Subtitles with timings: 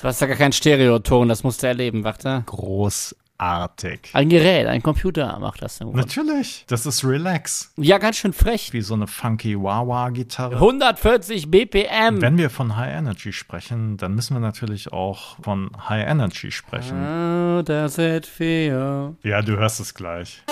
[0.00, 2.42] Du hast ja gar keinen Stereoton, das musst du erleben, warte.
[2.46, 4.10] Großartig.
[4.12, 5.80] Ein Gerät, ein Computer macht das.
[5.80, 6.02] Im Grunde.
[6.02, 7.72] Natürlich, das ist Relax.
[7.76, 8.72] Ja, ganz schön frech.
[8.72, 10.56] Wie so eine funky Wah-Wah-Gitarre.
[10.56, 12.20] 140 BPM.
[12.20, 17.00] Wenn wir von High Energy sprechen, dann müssen wir natürlich auch von High Energy sprechen.
[17.00, 19.14] How does it feel?
[19.22, 20.42] Ja, du hörst es gleich.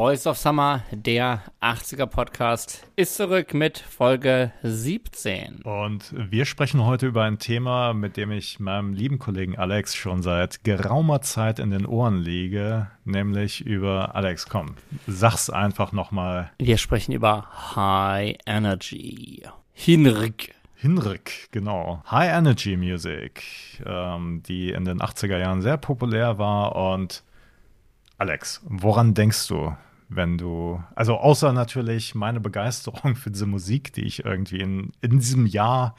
[0.00, 5.60] Boys of Summer, der 80er Podcast, ist zurück mit Folge 17.
[5.60, 10.22] Und wir sprechen heute über ein Thema, mit dem ich meinem lieben Kollegen Alex schon
[10.22, 16.50] seit geraumer Zeit in den Ohren liege, nämlich über Alex, komm, sag's einfach nochmal.
[16.58, 19.42] Wir sprechen über High Energy.
[19.74, 20.54] Hinrich.
[20.76, 22.02] Hinrich, genau.
[22.10, 23.44] High Energy Music,
[23.84, 26.74] ähm, die in den 80er Jahren sehr populär war.
[26.74, 27.22] Und
[28.16, 29.74] Alex, woran denkst du,
[30.10, 35.20] wenn du, also außer natürlich meine Begeisterung für diese Musik, die ich irgendwie in, in
[35.20, 35.94] diesem Jahr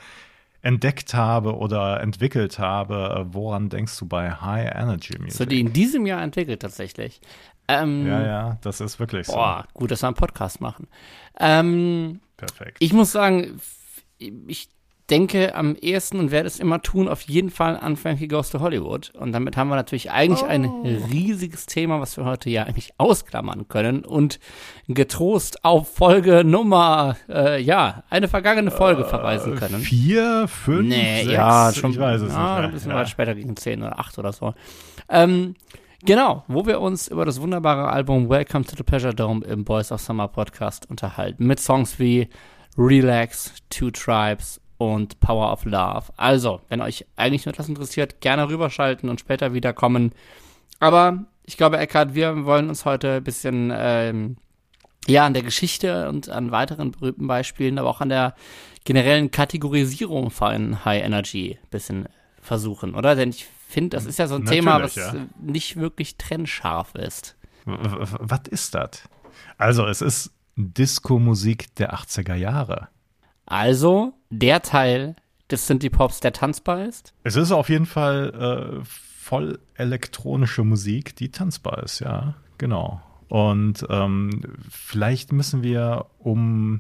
[0.62, 5.38] entdeckt habe oder entwickelt habe, äh, woran denkst du bei High Energy Music?
[5.38, 7.22] So, die in diesem Jahr entwickelt tatsächlich.
[7.68, 9.34] Ähm, ja, ja, das ist wirklich so.
[9.34, 10.88] Boah, gut, dass wir einen Podcast machen.
[11.40, 12.78] Ähm, Perfekt.
[12.80, 13.60] ich muss sagen,
[14.20, 14.70] ich
[15.12, 18.62] denke am ehesten und werde es immer tun, auf jeden Fall an Frankie Goes to
[18.62, 19.12] Hollywood.
[19.20, 20.66] Und damit haben wir natürlich eigentlich ein
[21.12, 24.40] riesiges Thema, was wir heute ja eigentlich ausklammern können und
[24.88, 29.82] getrost auf Folge Nummer, äh, ja, eine vergangene Folge verweisen können.
[29.82, 32.66] Vier, fünf, Nee, sechs, ja, schon ich weiß es ja, nicht.
[32.68, 32.98] ein bisschen ja.
[32.98, 34.54] weit später gegen 10 oder 8 oder so.
[35.10, 35.56] Ähm,
[36.06, 39.92] genau, wo wir uns über das wunderbare Album Welcome to the Pleasure Dome im Boys
[39.92, 41.46] of Summer Podcast unterhalten.
[41.46, 42.30] Mit Songs wie
[42.78, 46.06] Relax, Two Tribes und Power of Love.
[46.18, 50.12] Also, wenn euch eigentlich nur das interessiert, gerne rüberschalten und später wiederkommen.
[50.80, 54.38] Aber ich glaube, Eckhard, wir wollen uns heute ein bisschen ähm,
[55.08, 58.36] ja, an der Geschichte und an weiteren berühmten Beispielen, aber auch an der
[58.84, 62.08] generellen Kategorisierung von High Energy ein bisschen
[62.42, 63.16] versuchen, oder?
[63.16, 65.30] Denn ich finde, das ist ja so ein Thema, was Natürlich, ja.
[65.42, 67.36] nicht wirklich trennscharf ist.
[67.66, 69.04] Was ist das?
[69.58, 72.90] Also, es ist Disco-Musik der 80er Jahre.
[73.52, 75.18] Also, der Teil
[75.50, 77.14] des Synthie-Pops, der tanzbar ist.
[77.24, 83.02] Es ist auf jeden Fall äh, voll elektronische Musik, die tanzbar ist, ja, genau.
[83.28, 86.80] Und ähm, vielleicht müssen wir, um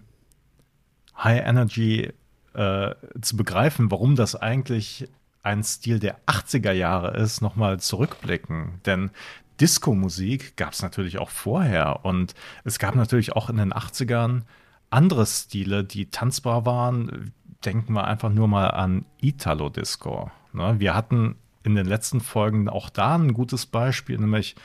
[1.21, 2.13] High Energy
[2.53, 5.09] äh, zu begreifen, warum das eigentlich
[5.43, 8.79] ein Stil der 80er Jahre ist, nochmal zurückblicken.
[8.85, 9.11] Denn
[9.59, 12.33] Disco-Musik gab es natürlich auch vorher und
[12.63, 14.43] es gab natürlich auch in den 80ern
[14.91, 17.33] andere Stile, die tanzbar waren.
[17.65, 20.31] Denken wir einfach nur mal an Italo-Disco.
[20.53, 20.75] Ne?
[20.79, 24.55] Wir hatten in den letzten Folgen auch da ein gutes Beispiel, nämlich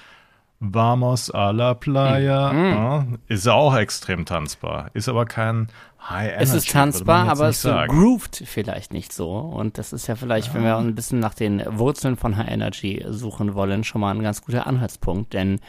[0.59, 2.53] Vamos a la Playa.
[2.53, 2.71] Mhm.
[2.73, 4.91] Ja, ist ja auch extrem tanzbar.
[4.95, 5.69] Ist aber kein
[6.09, 6.43] High Energy.
[6.43, 7.93] es ist tanzbar, aber es sagen.
[7.93, 9.33] grooved vielleicht nicht so.
[9.33, 13.05] Und das ist ja vielleicht, wenn wir ein bisschen nach den Wurzeln von High Energy
[13.09, 15.35] suchen wollen, schon mal ein ganz guter Anhaltspunkt.
[15.35, 15.61] Denn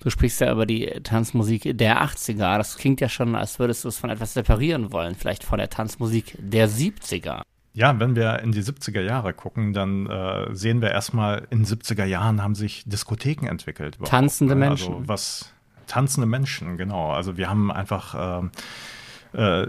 [0.00, 2.58] du sprichst ja über die Tanzmusik der 80er.
[2.58, 5.14] Das klingt ja schon, als würdest du es von etwas separieren wollen.
[5.14, 7.42] Vielleicht von der Tanzmusik der 70er.
[7.74, 11.66] Ja, wenn wir in die 70er Jahre gucken, dann äh, sehen wir erstmal, in den
[11.66, 13.96] 70er Jahren haben sich Diskotheken entwickelt.
[13.96, 14.66] überhaupt, Tanzende ne?
[14.68, 14.94] Menschen.
[14.94, 15.54] Also was
[15.86, 17.12] tanzende Menschen, genau.
[17.12, 18.50] Also wir haben einfach ähm,
[19.32, 19.66] äh,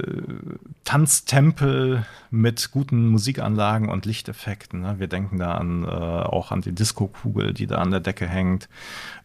[0.85, 4.81] Tanztempel mit guten Musikanlagen und Lichteffekten.
[4.81, 4.95] Ne?
[4.99, 8.69] Wir denken da an, äh, auch an die Disco-Kugel, die da an der Decke hängt.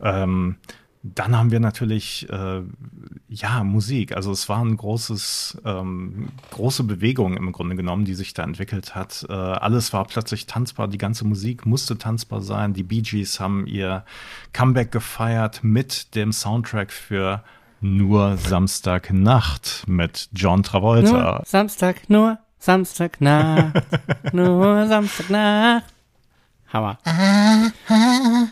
[0.01, 0.57] Ähm,
[1.05, 2.63] dann haben wir natürlich äh,
[3.29, 4.17] ja Musik.
[4.17, 8.95] Also es war ein großes, ähm, große Bewegung im Grunde genommen, die sich da entwickelt
[8.95, 9.27] hat.
[9.29, 10.89] Äh, alles war plötzlich tanzbar.
[10.89, 12.73] Die ganze Musik musste tanzbar sein.
[12.73, 14.07] Die Bee Gees haben ihr
[14.55, 17.45] Comeback gefeiert mit dem Soundtrack für
[17.83, 21.11] nur Samstagnacht mit John Travolta.
[21.11, 23.75] Nur Samstag, nur Samstagnacht,
[24.33, 25.85] nur Samstagnacht.
[26.73, 26.99] Hammer.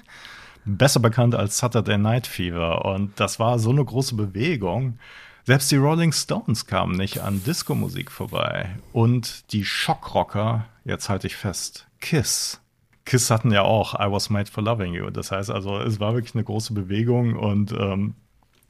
[0.65, 2.85] besser bekannt als Saturday Night Fever.
[2.85, 4.99] Und das war so eine große Bewegung.
[5.45, 8.77] Selbst die Rolling Stones kamen nicht an Disco-Musik vorbei.
[8.93, 12.61] Und die Schockrocker, jetzt halte ich fest, Kiss.
[13.05, 15.11] Kiss hatten ja auch I Was Made for Loving You.
[15.11, 17.35] Das heißt also, es war wirklich eine große Bewegung.
[17.35, 18.15] Und ähm,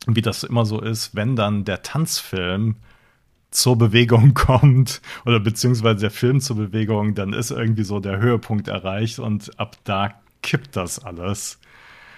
[0.06, 2.76] wie das immer so ist, wenn dann der Tanzfilm
[3.50, 8.68] zur Bewegung kommt oder beziehungsweise der Film zur Bewegung, dann ist irgendwie so der Höhepunkt
[8.68, 11.58] erreicht und ab da kippt das alles.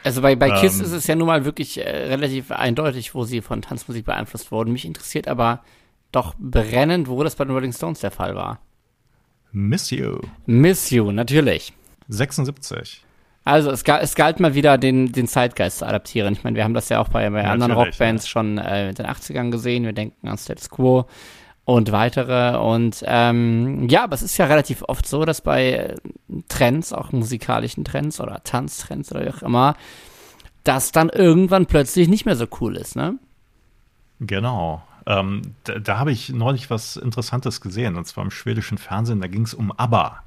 [0.04, 0.84] Also bei, bei Kiss Ähm.
[0.84, 4.72] ist es ja nun mal wirklich äh, relativ eindeutig, wo sie von Tanzmusik beeinflusst wurden.
[4.72, 5.64] Mich interessiert aber
[6.12, 8.60] doch brennend, wo das bei den Rolling Stones der Fall war.
[9.50, 10.18] Miss You.
[10.46, 11.72] Miss You, natürlich.
[12.08, 13.02] 76.
[13.44, 16.34] Also es, es galt mal wieder, den, den Zeitgeist zu adaptieren.
[16.34, 18.28] Ich meine, wir haben das ja auch bei, bei anderen Rockbands ja.
[18.28, 19.84] schon äh, in den 80ern gesehen.
[19.84, 21.06] Wir denken an Status Quo
[21.64, 22.58] und weitere.
[22.58, 25.94] Und ähm, ja, aber es ist ja relativ oft so, dass bei
[26.48, 29.74] Trends, auch musikalischen Trends oder Tanztrends oder wie auch immer,
[30.62, 33.18] das dann irgendwann plötzlich nicht mehr so cool ist, ne?
[34.20, 34.82] Genau.
[35.06, 39.26] Ähm, da, da habe ich neulich was Interessantes gesehen, und zwar im schwedischen Fernsehen, da
[39.26, 40.22] ging es um ABBA.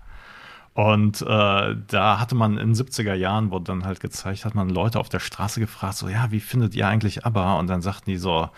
[0.74, 4.70] Und äh, da hatte man in den 70er Jahren, wurde dann halt gezeigt, hat man
[4.70, 7.58] Leute auf der Straße gefragt, so, ja, wie findet ihr eigentlich ABBA?
[7.58, 8.50] Und dann sagten die so,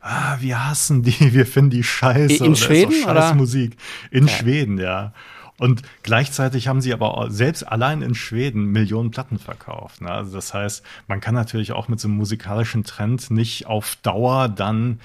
[0.00, 2.44] ah, wir hassen die, wir finden die scheiße.
[2.44, 2.92] In Schweden?
[2.92, 3.76] Ist scheiß Musik.
[4.10, 4.32] In ja.
[4.32, 5.12] Schweden, ja.
[5.58, 10.00] Und gleichzeitig haben sie aber selbst allein in Schweden Millionen Platten verkauft.
[10.00, 10.10] Ne?
[10.10, 14.48] Also das heißt, man kann natürlich auch mit so einem musikalischen Trend nicht auf Dauer
[14.48, 15.00] dann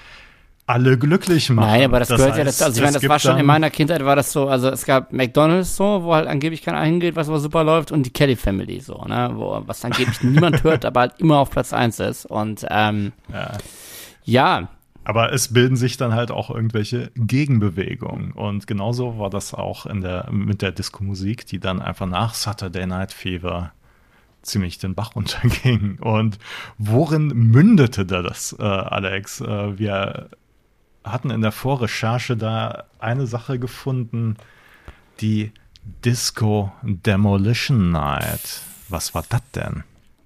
[0.66, 1.68] alle glücklich machen.
[1.68, 2.64] Nein, aber das, das gehört heißt, ja dazu.
[2.64, 5.12] Also ich meine, das war schon in meiner Kindheit war das so, also es gab
[5.12, 8.80] McDonalds so, wo halt angeblich keiner hingeht, was aber super läuft und die Kelly Family
[8.80, 12.64] so, ne, wo was angeblich niemand hört, aber halt immer auf Platz eins ist und
[12.70, 13.52] ähm, ja.
[14.24, 14.68] ja.
[15.04, 18.32] Aber es bilden sich dann halt auch irgendwelche Gegenbewegungen.
[18.32, 22.86] Und genauso war das auch in der, mit der Disco-Musik, die dann einfach nach Saturday
[22.86, 23.72] Night Fever
[24.42, 25.98] ziemlich den Bach runterging.
[26.00, 26.38] Und
[26.78, 29.40] worin mündete da das, äh, Alex?
[29.40, 30.30] Äh, wir
[31.04, 34.36] hatten in der Vorrecherche da eine Sache gefunden,
[35.20, 35.52] die
[36.04, 38.62] Disco Demolition Night.
[38.88, 39.84] Was war das denn?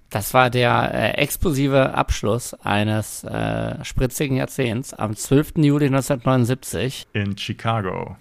[0.09, 5.53] Das war der äh, explosive Abschluss eines äh, spritzigen Jahrzehnts am 12.
[5.57, 7.07] Juli 1979.
[7.13, 8.17] In Chicago.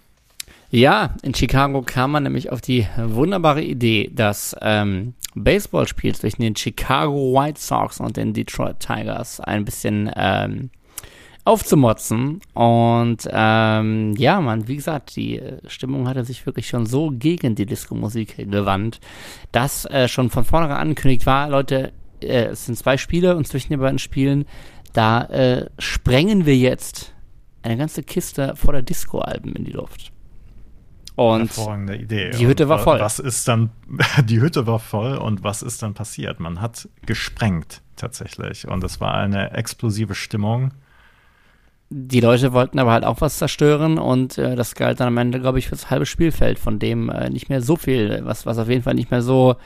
[0.70, 6.56] Ja, in Chicago kam man nämlich auf die wunderbare Idee, das ähm, Baseballspiel zwischen den
[6.56, 10.70] Chicago White Sox und den Detroit Tigers ein bisschen ähm,
[11.48, 12.40] aufzumotzen.
[12.52, 17.64] Und ähm, ja, man, wie gesagt, die Stimmung hatte sich wirklich schon so gegen die
[17.64, 19.00] Disco-Musik gewandt,
[19.50, 23.70] dass äh, schon von vornherein angekündigt war, Leute, äh, es sind zwei Spiele und zwischen
[23.70, 24.44] den beiden Spielen,
[24.92, 27.14] da äh, sprengen wir jetzt
[27.62, 30.12] eine ganze Kiste voller Disco-Alben in die Luft.
[31.16, 32.30] Und Hervorragende Idee.
[32.30, 33.00] Die Hütte und war voll.
[33.00, 33.70] Was ist dann,
[34.24, 36.40] die Hütte war voll und was ist dann passiert?
[36.40, 40.72] Man hat gesprengt tatsächlich und es war eine explosive Stimmung
[41.90, 45.40] die Leute wollten aber halt auch was zerstören und äh, das galt dann am Ende,
[45.40, 48.58] glaube ich, für das halbe Spielfeld, von dem äh, nicht mehr so viel, was, was
[48.58, 49.56] auf jeden Fall nicht mehr so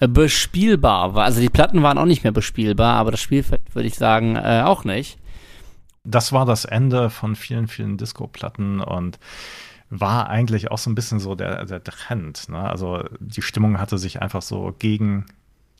[0.00, 1.24] äh, bespielbar war.
[1.24, 4.62] Also die Platten waren auch nicht mehr bespielbar, aber das Spielfeld würde ich sagen äh,
[4.64, 5.18] auch nicht.
[6.02, 9.18] Das war das Ende von vielen, vielen Disco-Platten und
[9.90, 12.48] war eigentlich auch so ein bisschen so der, der Trend.
[12.48, 12.58] Ne?
[12.58, 15.26] Also die Stimmung hatte sich einfach so gegen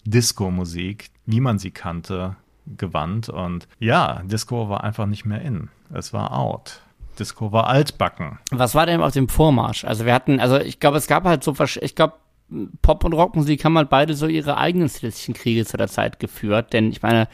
[0.05, 3.29] Disco-Musik, wie man sie kannte, gewandt.
[3.29, 5.69] Und ja, Disco war einfach nicht mehr in.
[5.93, 6.81] Es war out.
[7.19, 8.39] Disco war altbacken.
[8.51, 9.85] Was war denn auf dem Vormarsch?
[9.85, 12.15] Also wir hatten, also ich glaube, es gab halt so, ich glaube,
[12.83, 16.73] Pop- und Rockmusik haben halt beide so ihre eigenen stilistischen Kriege zu der Zeit geführt.
[16.73, 17.29] Denn ich meine,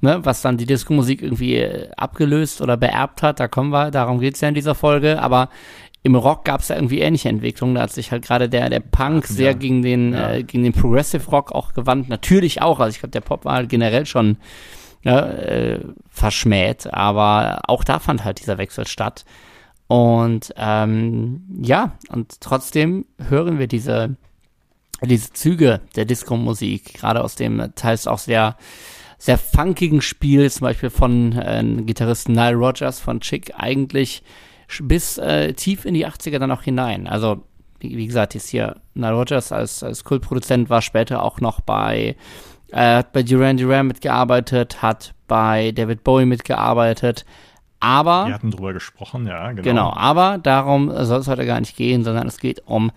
[0.00, 4.20] ne, was dann die Disco-Musik irgendwie äh, abgelöst oder beerbt hat, da kommen wir, darum
[4.20, 5.20] geht's ja in dieser Folge.
[5.20, 5.50] Aber
[6.02, 7.74] im Rock gab es ja irgendwie ähnliche Entwicklungen.
[7.74, 9.56] Da hat sich halt gerade der, der Punk Ach, sehr ja.
[9.56, 10.32] gegen den, ja.
[10.32, 12.08] äh, gegen den Progressive Rock auch gewandt.
[12.08, 12.80] Natürlich auch.
[12.80, 14.38] Also ich glaube, der Pop war halt generell schon
[15.02, 19.24] ja, äh, verschmäht, aber auch da fand halt dieser Wechsel statt.
[19.86, 24.16] Und ähm, ja, und trotzdem hören wir diese,
[25.02, 28.56] diese Züge der Disco-Musik, gerade aus dem teils auch sehr,
[29.16, 34.22] sehr funkigen Spiel, zum Beispiel von äh, Gitarristen Nile Rogers von Chick, eigentlich
[34.82, 37.06] bis äh, tief in die 80er dann auch hinein.
[37.06, 37.44] Also,
[37.80, 42.16] wie, wie gesagt, ist hier Nile Rodgers als, als Kultproduzent war später auch noch bei,
[42.72, 47.24] äh, hat bei Duran Duran mitgearbeitet, hat bei David Bowie mitgearbeitet.
[47.80, 48.26] Aber.
[48.26, 49.62] Wir hatten drüber gesprochen, ja, genau.
[49.62, 52.90] Genau, aber darum soll es heute gar nicht gehen, sondern es geht um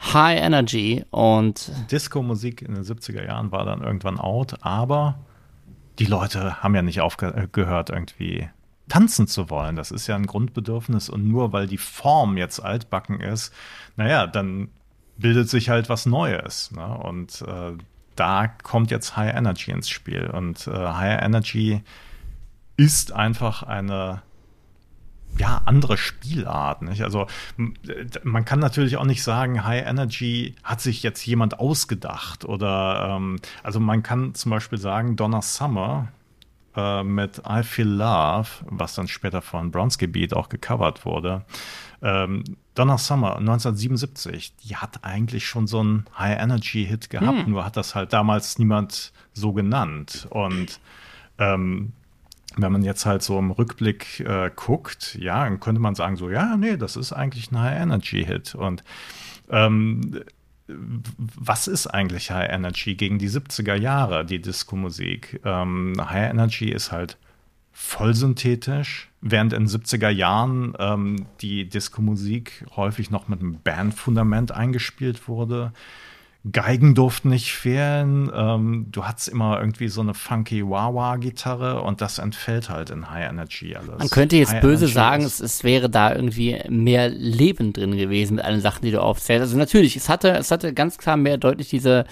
[0.00, 1.72] High Energy und.
[1.90, 5.18] Disco-Musik in den 70er Jahren war dann irgendwann out, aber
[5.98, 8.48] die Leute haben ja nicht aufgehört, irgendwie
[8.88, 9.76] tanzen zu wollen.
[9.76, 13.52] Das ist ja ein Grundbedürfnis und nur weil die Form jetzt altbacken ist,
[13.96, 14.68] naja, dann
[15.16, 16.70] bildet sich halt was Neues.
[16.72, 16.86] Ne?
[16.86, 17.72] Und äh,
[18.16, 20.26] da kommt jetzt High Energy ins Spiel.
[20.26, 21.82] Und äh, High Energy
[22.76, 24.22] ist einfach eine
[25.36, 26.82] ja, andere Spielart.
[26.82, 27.02] Nicht?
[27.02, 27.26] Also
[28.24, 32.44] man kann natürlich auch nicht sagen, High Energy hat sich jetzt jemand ausgedacht.
[32.44, 36.08] Oder ähm, also man kann zum Beispiel sagen, Donna Summer
[36.78, 41.44] äh, mit I Feel Love, was dann später von Bronski Beat auch gecovert wurde.
[42.00, 42.44] Ähm,
[42.74, 47.50] Donna Summer 1977, die hat eigentlich schon so einen High-Energy-Hit gehabt, hm.
[47.50, 50.28] nur hat das halt damals niemand so genannt.
[50.30, 50.78] Und
[51.38, 51.92] ähm,
[52.56, 56.30] wenn man jetzt halt so im Rückblick äh, guckt, ja, dann könnte man sagen so,
[56.30, 58.54] ja, nee, das ist eigentlich ein High-Energy-Hit.
[58.54, 58.84] Und
[59.50, 60.20] ähm,
[60.68, 65.40] was ist eigentlich High Energy gegen die 70er Jahre, die Disco-Musik?
[65.44, 67.16] Ähm, High Energy ist halt
[67.72, 75.28] voll synthetisch, während in 70er Jahren ähm, die Disco-Musik häufig noch mit einem Bandfundament eingespielt
[75.28, 75.72] wurde.
[76.50, 78.30] Geigen durften nicht fehlen.
[78.34, 83.28] Ähm, du hattest immer irgendwie so eine funky Wah-Wah-Gitarre und das entfällt halt in High
[83.28, 83.98] Energy alles.
[83.98, 87.96] Man könnte jetzt High böse Energy sagen, es, es, wäre da irgendwie mehr Leben drin
[87.96, 89.42] gewesen mit allen Sachen, die du aufzählst.
[89.42, 92.04] Also natürlich, es hatte, es hatte ganz klar mehr deutlich diese,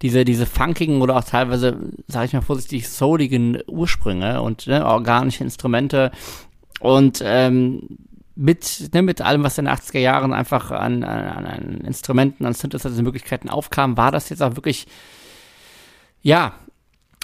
[0.00, 5.42] diese, diese funkigen oder auch teilweise, sage ich mal vorsichtig, souligen Ursprünge und ne, organische
[5.42, 6.12] Instrumente
[6.80, 7.88] und ähm,
[8.42, 12.54] mit, ne, mit allem, was in den 80er Jahren einfach an, an, an Instrumenten, an
[12.54, 14.86] Synthesizer-Möglichkeiten aufkam, war das jetzt auch wirklich,
[16.22, 16.52] ja,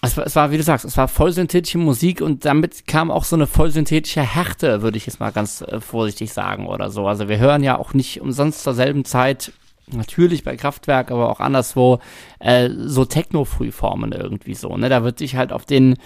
[0.00, 3.24] es war, es war, wie du sagst, es war vollsynthetische Musik und damit kam auch
[3.24, 7.08] so eine vollsynthetische Härte, würde ich jetzt mal ganz äh, vorsichtig sagen oder so.
[7.08, 9.52] Also wir hören ja auch nicht umsonst zur selben Zeit,
[9.90, 11.98] natürlich bei Kraftwerk, aber auch anderswo,
[12.38, 14.76] äh, so Techno-Frühformen irgendwie so.
[14.76, 14.88] Ne?
[14.88, 15.96] Da wird sich halt auf den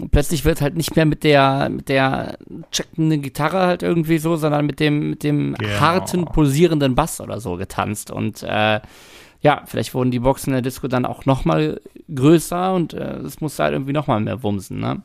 [0.00, 2.38] und plötzlich wird halt nicht mehr mit der, mit der
[2.70, 5.80] checkenden Gitarre halt irgendwie so, sondern mit dem, mit dem genau.
[5.80, 8.10] harten, pulsierenden Bass oder so getanzt.
[8.10, 8.80] Und äh,
[9.40, 11.80] ja, vielleicht wurden die Boxen in der Disco dann auch noch mal
[12.14, 15.02] größer und äh, es musste halt irgendwie noch mal mehr wumsen, ne?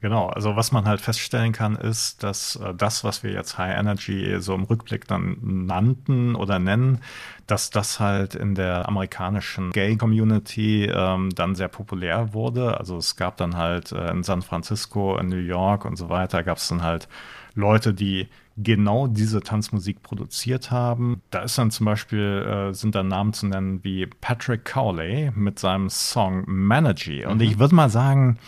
[0.00, 3.78] Genau, also was man halt feststellen kann, ist, dass äh, das, was wir jetzt High
[3.78, 7.00] Energy so im Rückblick dann nannten oder nennen,
[7.46, 12.78] dass das halt in der amerikanischen Gay-Community ähm, dann sehr populär wurde.
[12.78, 16.42] Also es gab dann halt äh, in San Francisco, in New York und so weiter,
[16.42, 17.08] gab es dann halt
[17.54, 21.22] Leute, die genau diese Tanzmusik produziert haben.
[21.30, 25.58] Da ist dann zum Beispiel, äh, sind dann Namen zu nennen wie Patrick Cowley mit
[25.58, 27.24] seinem Song Managy.
[27.24, 27.42] Und mhm.
[27.42, 28.38] ich würde mal sagen,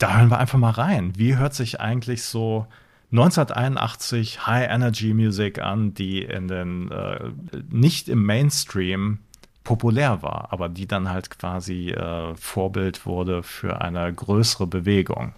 [0.00, 1.12] da hören wir einfach mal rein.
[1.16, 2.66] Wie hört sich eigentlich so
[3.12, 7.30] 1981 High Energy Music an, die in den äh,
[7.70, 9.18] nicht im Mainstream
[9.62, 15.34] populär war, aber die dann halt quasi äh, Vorbild wurde für eine größere Bewegung.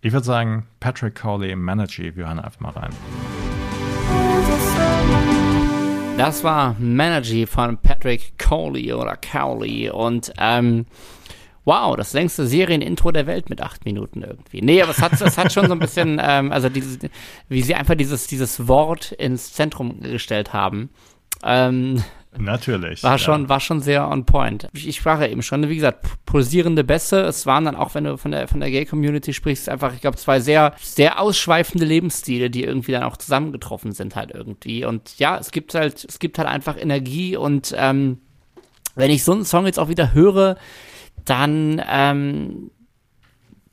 [0.00, 2.90] Ich würde sagen, Patrick Cowley, Managy, wir hören einfach mal rein.
[6.16, 10.86] Das war Managy von Patrick Cowley oder Cowley und ähm,
[11.64, 14.60] wow, das längste Serienintro der Welt mit acht Minuten irgendwie.
[14.60, 16.98] Nee, aber es hat, es hat schon so ein bisschen, ähm, also dieses,
[17.48, 20.90] wie sie einfach dieses, dieses Wort ins Zentrum gestellt haben.
[21.42, 22.02] Ähm,
[22.36, 23.02] Natürlich.
[23.04, 23.48] War schon, ja.
[23.48, 24.68] war schon sehr on point.
[24.72, 27.20] Ich, ich sprach ja eben schon, wie gesagt, pulsierende Bässe.
[27.22, 30.16] Es waren dann auch, wenn du von der, von der Gay-Community sprichst, einfach, ich glaube,
[30.16, 34.84] zwei sehr, sehr ausschweifende Lebensstile, die irgendwie dann auch zusammengetroffen sind halt irgendwie.
[34.84, 38.18] Und ja, es gibt halt, es gibt halt einfach Energie und, ähm,
[38.96, 40.56] wenn ich so einen Song jetzt auch wieder höre,
[41.24, 42.70] dann ähm,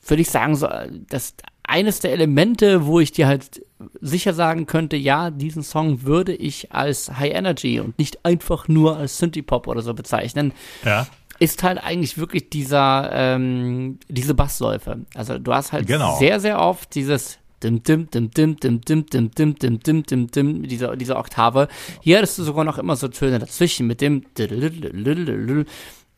[0.06, 0.68] würde ich sagen, so,
[1.10, 3.62] das eines der Elemente, wo ich dir halt
[4.02, 8.98] sicher sagen könnte, ja, diesen Song würde ich als High Energy und nicht einfach nur
[8.98, 10.54] als Synthie Pop oder so bezeichnen.
[10.84, 11.08] Ja.
[11.40, 15.00] Ist halt eigentlich wirklich dieser, ähm, diese Bassläufe.
[15.16, 16.18] Also du hast halt genau.
[16.20, 20.28] sehr, sehr oft dieses dim dim dim dim dim dim dim dim dim dim dim
[20.28, 21.68] dim diese diese Oktave.
[22.02, 24.24] Hier hattest du sogar noch immer so Töne dazwischen mit dem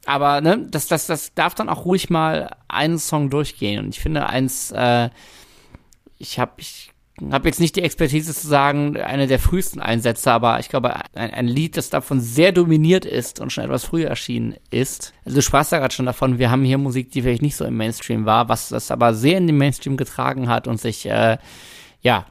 [0.06, 3.84] aber ne, das, das, das darf dann auch ruhig mal einen Song durchgehen.
[3.84, 5.10] Und ich finde eins, äh,
[6.18, 6.92] ich habe ich
[7.32, 11.32] hab jetzt nicht die Expertise zu sagen, eine der frühesten Einsätze, aber ich glaube, ein,
[11.32, 15.14] ein, Lied, das davon sehr dominiert ist und schon etwas früher erschienen ist.
[15.24, 17.66] Also du sprachst ja gerade schon davon, wir haben hier Musik, die vielleicht nicht so
[17.66, 21.38] im Mainstream war, was das aber sehr in den Mainstream getragen hat und sich, äh,
[22.02, 22.26] ja,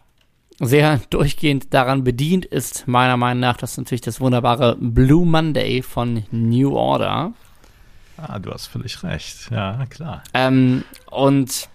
[0.58, 5.82] sehr durchgehend daran bedient ist, meiner Meinung nach, das ist natürlich das wunderbare Blue Monday
[5.82, 7.32] von New Order.
[8.16, 9.50] Ah, du hast völlig recht.
[9.50, 10.22] Ja, klar.
[10.34, 11.68] Ähm, und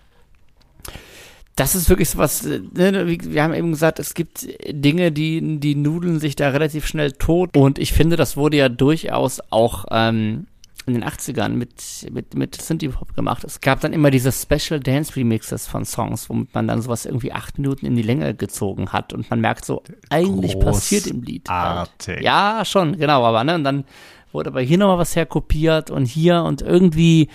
[1.56, 5.76] das ist wirklich so was, ne, wir haben eben gesagt, es gibt Dinge, die, die
[5.76, 7.58] nudeln sich da relativ schnell tot.
[7.58, 10.46] Und ich finde, das wurde ja durchaus auch ähm,
[10.86, 11.74] in den 80ern mit,
[12.12, 13.44] mit, mit Synthie-Pop gemacht.
[13.44, 17.34] Es gab dann immer diese Special Dance Remixes von Songs, womit man dann sowas irgendwie
[17.34, 21.50] acht Minuten in die Länge gezogen hat und man merkt so, eigentlich passiert im Lied.
[21.50, 22.22] Halt.
[22.22, 23.84] Ja, schon, genau, aber ne, und dann
[24.32, 27.30] wurde aber hier nochmal was herkopiert und hier und irgendwie,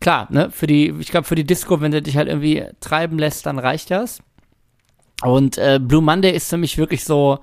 [0.00, 3.18] klar, ne, für die, ich glaube, für die Disco, wenn du dich halt irgendwie treiben
[3.18, 4.20] lässt, dann reicht das.
[5.22, 7.38] Und äh, Blue Monday ist für mich wirklich so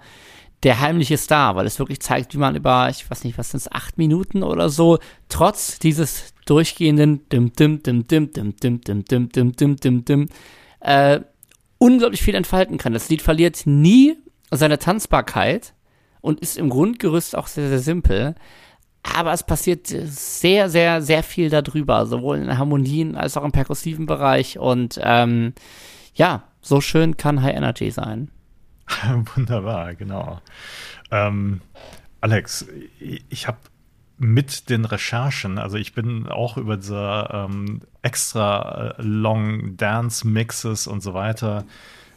[0.63, 3.59] der heimliche Star, weil es wirklich zeigt, wie man über, ich weiß nicht, was sind
[3.59, 9.05] es, acht Minuten oder so, trotz dieses durchgehenden dim dim dim dim dim dim dim
[9.05, 10.29] dim dim dim dim dim
[10.79, 11.19] äh,
[11.77, 12.93] unglaublich viel entfalten kann.
[12.93, 14.15] Das Lied verliert nie
[14.51, 15.73] seine Tanzbarkeit
[16.21, 18.35] und ist im Grundgerüst auch sehr, sehr simpel
[19.03, 24.05] aber es passiert sehr, sehr, sehr viel darüber, sowohl in Harmonien als auch im perkussiven
[24.05, 24.57] Bereich.
[24.57, 25.53] Und ähm,
[26.15, 28.31] ja, so schön kann High Energy sein.
[29.35, 30.39] Wunderbar, genau.
[31.11, 31.61] Ähm,
[32.21, 32.65] Alex,
[33.29, 33.57] ich habe
[34.17, 40.87] mit den Recherchen, also ich bin auch über diese ähm, extra äh, Long Dance Mixes
[40.87, 41.65] und so weiter.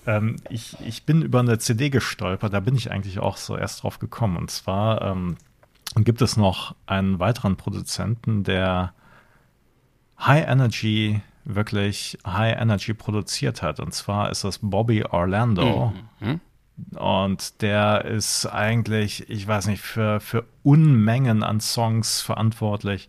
[0.06, 3.82] Ähm, ich, ich bin über eine CD gestolpert, da bin ich eigentlich auch so erst
[3.82, 4.36] drauf gekommen.
[4.36, 5.36] Und zwar ähm,
[5.94, 8.92] gibt es noch einen weiteren Produzenten, der
[10.18, 13.80] High Energy wirklich High Energy produziert hat.
[13.80, 15.92] Und zwar ist das Bobby Orlando.
[16.20, 16.40] Mhm.
[16.98, 23.08] Und der ist eigentlich, ich weiß nicht, für, für Unmengen an Songs verantwortlich,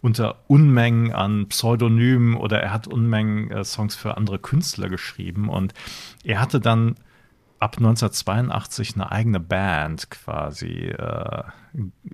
[0.00, 5.48] unter Unmengen an Pseudonymen oder er hat Unmengen äh, Songs für andere Künstler geschrieben.
[5.48, 5.74] Und
[6.24, 6.96] er hatte dann
[7.64, 11.42] ab 1982 eine eigene Band quasi äh,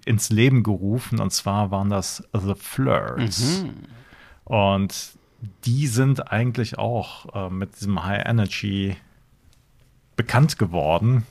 [0.04, 1.20] ins Leben gerufen.
[1.20, 3.64] Und zwar waren das The Flirts.
[3.64, 3.74] Mhm.
[4.44, 4.94] Und
[5.64, 8.96] die sind eigentlich auch äh, mit diesem High Energy
[10.14, 11.26] bekannt geworden.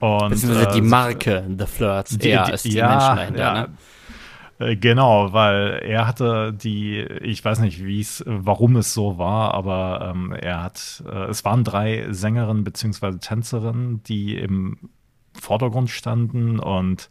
[0.00, 3.40] Und, Beziehungsweise die äh, Marke The Flirts die, die, als die ja, Menschen dahinter.
[3.40, 3.68] Ja, ne?
[4.58, 9.54] Äh, genau, weil er hatte die, ich weiß nicht, wie es, warum es so war,
[9.54, 13.18] aber ähm, er hat, äh, es waren drei Sängerinnen bzw.
[13.18, 14.78] Tänzerinnen, die im
[15.34, 17.10] Vordergrund standen und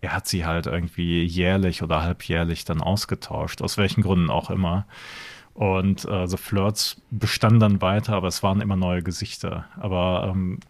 [0.00, 4.86] er hat sie halt irgendwie jährlich oder halbjährlich dann ausgetauscht, aus welchen Gründen auch immer.
[5.54, 9.64] Und äh, The Flirts bestanden dann weiter, aber es waren immer neue Gesichter.
[9.78, 10.60] Aber ähm,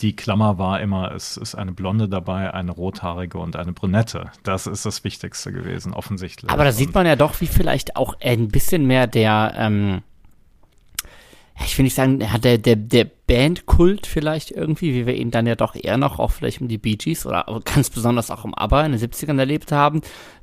[0.00, 4.30] die Klammer war immer, es ist eine Blonde dabei, eine rothaarige und eine Brünette.
[4.42, 6.50] Das ist das Wichtigste gewesen, offensichtlich.
[6.50, 10.02] Aber da sieht man ja doch, wie vielleicht auch ein bisschen mehr der, ähm,
[11.64, 15.46] ich will nicht sagen, hat der, der, der Bandkult vielleicht irgendwie, wie wir ihn dann
[15.46, 18.54] ja doch eher noch auch vielleicht um die Bee Gees oder ganz besonders auch um
[18.54, 20.00] ABBA in den 70ern erlebt haben,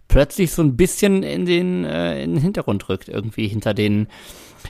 [0.07, 4.07] plötzlich so ein bisschen in den, äh, in den Hintergrund rückt, irgendwie hinter den,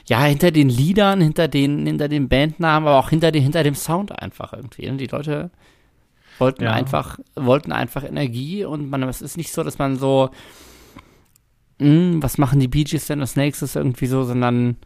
[0.06, 3.74] ja, hinter den Liedern, hinter den, hinter den Bandnamen, aber auch hinter, den, hinter dem
[3.74, 4.90] Sound einfach irgendwie.
[4.96, 5.50] Die Leute
[6.38, 6.72] wollten ja.
[6.72, 10.30] einfach, wollten einfach Energie und man, es ist nicht so, dass man so,
[11.78, 14.76] mh, hm, was machen die Bee Gees denn als nächstes irgendwie so, sondern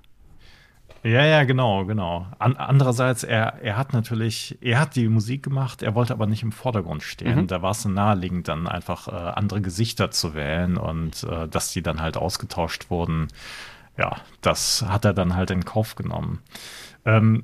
[1.04, 2.28] ja, ja, genau, genau.
[2.38, 6.44] An, andererseits, er, er hat natürlich, er hat die Musik gemacht, er wollte aber nicht
[6.44, 7.40] im Vordergrund stehen.
[7.40, 7.46] Mhm.
[7.48, 11.82] Da war es naheliegend, dann einfach äh, andere Gesichter zu wählen und äh, dass die
[11.82, 13.28] dann halt ausgetauscht wurden.
[13.98, 16.40] Ja, das hat er dann halt in Kauf genommen.
[17.04, 17.42] Ähm,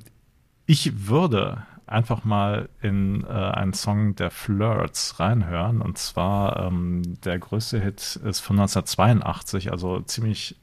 [0.65, 5.81] ich würde einfach mal in äh, einen Song der Flirts reinhören.
[5.81, 10.55] Und zwar ähm, der größte Hit ist von 1982, also ziemlich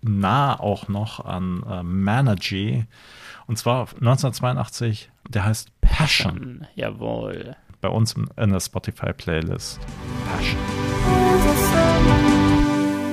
[0.00, 2.86] nah auch noch an äh, Manergy.
[3.46, 6.66] Und zwar 1982, der heißt Passion.
[6.74, 7.56] Jawohl.
[7.80, 9.80] Bei uns in der Spotify-Playlist.
[10.26, 10.58] Passion.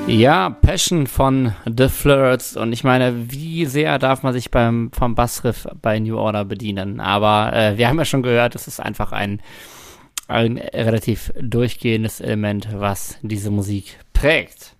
[0.10, 2.58] Ja, Passion von The Flirts.
[2.58, 7.00] Und ich meine, wie sehr darf man sich beim, vom Bassriff bei New Order bedienen?
[7.00, 9.39] Aber äh, wir haben ja schon gehört, es ist einfach ein,
[10.28, 14.76] ein relativ durchgehendes Element, was diese Musik prägt.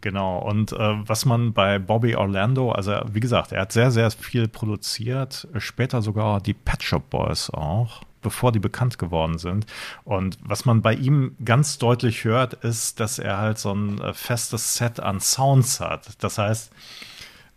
[0.00, 4.10] Genau, und äh, was man bei Bobby Orlando, also wie gesagt, er hat sehr, sehr
[4.10, 9.66] viel produziert, später sogar die Pet Shop Boys auch, bevor die bekannt geworden sind.
[10.02, 14.14] Und was man bei ihm ganz deutlich hört, ist, dass er halt so ein äh,
[14.14, 16.08] festes Set an Sounds hat.
[16.18, 16.72] Das heißt,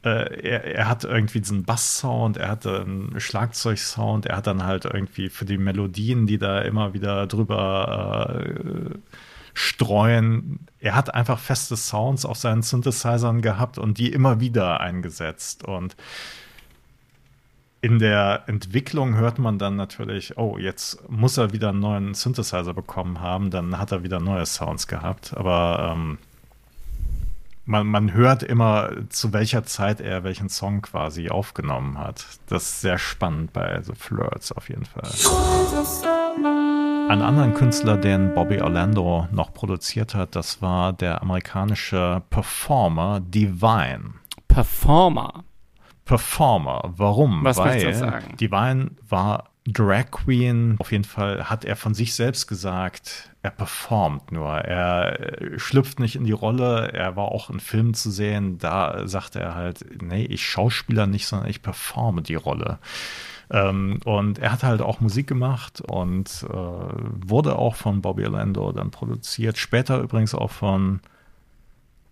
[0.04, 4.86] äh, er, er, hat irgendwie diesen Bass-Sound, er hat einen Schlagzeug-Sound, er hat dann halt
[4.86, 8.98] irgendwie für die Melodien, die da immer wieder drüber äh,
[9.56, 10.68] streuen.
[10.78, 15.64] Er hat einfach feste Sounds auf seinen Synthesizern gehabt und die immer wieder eingesetzt.
[15.64, 15.96] Und
[17.82, 22.74] in der Entwicklung hört man dann natürlich, oh, jetzt muss er wieder einen neuen Synthesizer
[22.74, 25.34] bekommen haben, dann hat er wieder neue Sounds gehabt.
[25.36, 26.18] Aber ähm,
[27.66, 32.26] man, man hört immer, zu welcher Zeit er welchen Song quasi aufgenommen hat.
[32.48, 35.10] Das ist sehr spannend bei The Flirts auf jeden Fall.
[37.10, 44.16] Ein anderen Künstler, den Bobby Orlando noch produziert hat, das war der amerikanische Performer Divine.
[44.48, 45.46] Performer?
[46.10, 46.92] Performer.
[46.98, 47.44] Warum?
[47.44, 48.36] Was Weil du sagen?
[48.38, 50.76] Divine war Drag Queen.
[50.80, 54.50] Auf jeden Fall hat er von sich selbst gesagt, er performt nur.
[54.50, 56.92] Er äh, schlüpft nicht in die Rolle.
[56.94, 58.58] Er war auch in Filmen zu sehen.
[58.58, 62.80] Da sagte er halt, nee, ich schauspieler nicht, sondern ich performe die Rolle.
[63.52, 68.72] Ähm, und er hat halt auch Musik gemacht und äh, wurde auch von Bobby Orlando
[68.72, 69.60] dann produziert.
[69.60, 71.02] Später übrigens auch von.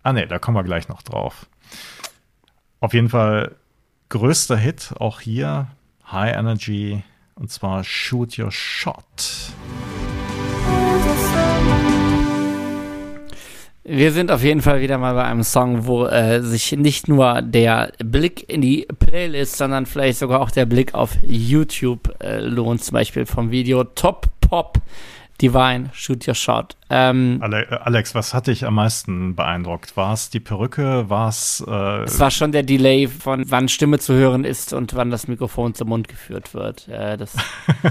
[0.04, 1.46] Ah, ne, da kommen wir gleich noch drauf.
[2.78, 3.56] Auf jeden Fall
[4.08, 5.68] größter Hit auch hier,
[6.10, 7.02] High Energy,
[7.34, 9.04] und zwar Shoot Your Shot.
[13.84, 17.40] Wir sind auf jeden Fall wieder mal bei einem Song, wo äh, sich nicht nur
[17.40, 22.84] der Blick in die Playlist, sondern vielleicht sogar auch der Blick auf YouTube äh, lohnt.
[22.84, 24.78] Zum Beispiel vom Video Top Pop
[25.40, 26.76] Divine, Shoot Your Shot.
[26.90, 29.96] Ähm, Alex, was hat dich am meisten beeindruckt?
[29.96, 31.08] War es die Perücke?
[31.08, 31.64] War es.
[31.66, 35.28] Äh es war schon der Delay von wann Stimme zu hören ist und wann das
[35.28, 36.88] Mikrofon zum Mund geführt wird.
[36.88, 37.36] Äh, das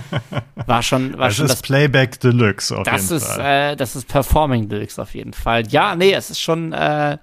[0.65, 1.17] war schon.
[1.17, 3.71] War das schon ist das, Playback Deluxe auf das jeden ist, Fall.
[3.71, 5.65] Äh, das ist Performing Deluxe auf jeden Fall.
[5.67, 6.73] Ja, nee, es ist schon.
[6.73, 7.17] Äh,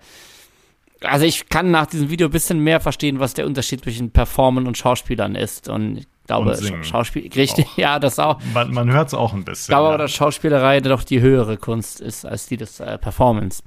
[1.03, 4.67] also ich kann nach diesem Video ein bisschen mehr verstehen, was der Unterschied zwischen Performen
[4.67, 5.69] und Schauspielern ist.
[5.69, 7.77] Und ich glaube, Schauspiel, richtig, auch.
[7.77, 8.41] ja, das auch.
[8.53, 9.63] Man, man hört es auch ein bisschen.
[9.63, 9.99] Ich glaube ja.
[9.99, 13.63] dass Schauspielerei doch die höhere Kunst ist als die des äh, Performance.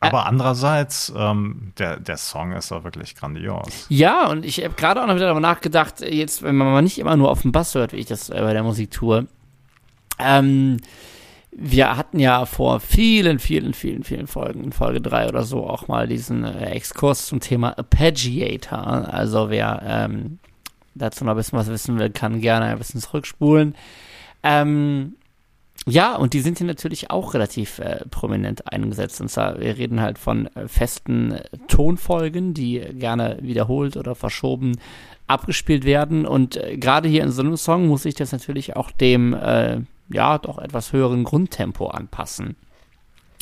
[0.00, 3.86] Aber andererseits, ähm, der, der Song ist doch wirklich grandios.
[3.88, 6.98] Ja, und ich habe gerade auch noch wieder darüber nachgedacht, jetzt, wenn man mal nicht
[6.98, 9.26] immer nur auf dem Bass hört, wie ich das äh, bei der Musik tue.
[10.18, 10.78] Ähm,
[11.56, 15.88] wir hatten ja vor vielen, vielen, vielen, vielen Folgen, in Folge 3 oder so, auch
[15.88, 18.78] mal diesen äh, Exkurs zum Thema Arpeggiator.
[18.78, 20.38] Also wer ähm,
[20.94, 23.74] dazu noch ein bisschen was wissen will, kann gerne ein bisschen zurückspulen.
[24.42, 25.16] Ähm,
[25.86, 29.20] ja, und die sind hier natürlich auch relativ äh, prominent eingesetzt.
[29.20, 34.78] Und zwar, wir reden halt von äh, festen Tonfolgen, die gerne wiederholt oder verschoben
[35.26, 36.26] abgespielt werden.
[36.26, 39.80] Und äh, gerade hier in so einem Song muss ich das natürlich auch dem, äh,
[40.08, 42.56] ja, doch etwas höheren Grundtempo anpassen.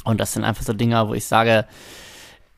[0.05, 1.65] Und das sind einfach so Dinge, wo ich sage,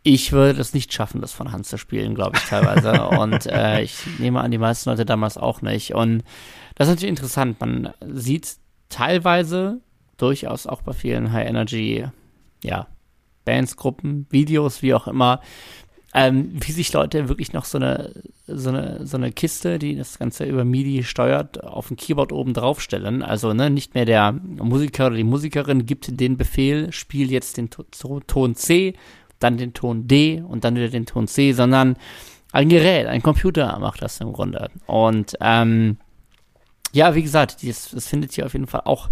[0.06, 3.08] ich würde das nicht schaffen, das von Hand zu spielen, glaube ich teilweise.
[3.18, 5.94] und äh, ich nehme an, die meisten Leute damals auch nicht.
[5.94, 6.22] Und
[6.74, 7.58] das ist natürlich interessant.
[7.58, 8.56] Man sieht
[8.90, 9.80] teilweise
[10.18, 12.06] durchaus auch bei vielen High Energy,
[12.62, 12.86] ja,
[13.46, 15.40] Bands, Gruppen, Videos, wie auch immer,
[16.12, 18.12] ähm, wie sich Leute wirklich noch so eine,
[18.46, 22.52] so eine, so eine Kiste, die das Ganze über MIDI steuert, auf dem Keyboard oben
[22.52, 23.22] draufstellen.
[23.22, 27.70] Also ne, nicht mehr der Musiker oder die Musikerin gibt den Befehl, spiel jetzt den
[27.70, 28.94] Ton C
[29.44, 31.96] dann den Ton D und dann wieder den Ton C, sondern
[32.52, 34.70] ein Gerät, ein Computer macht das im Grunde.
[34.86, 35.98] Und ähm,
[36.92, 39.10] ja, wie gesagt, das findet hier auf jeden Fall auch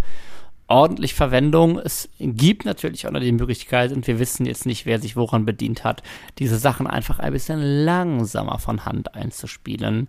[0.68, 1.78] ordentlich Verwendung.
[1.78, 5.44] Es gibt natürlich auch noch die Möglichkeit, und wir wissen jetzt nicht, wer sich woran
[5.44, 6.02] bedient hat,
[6.38, 10.08] diese Sachen einfach ein bisschen langsamer von Hand einzuspielen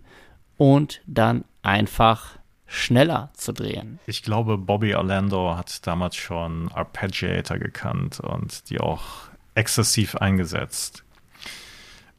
[0.56, 3.98] und dann einfach schneller zu drehen.
[4.06, 11.04] Ich glaube, Bobby Orlando hat damals schon Arpeggiator gekannt und die auch exzessiv eingesetzt.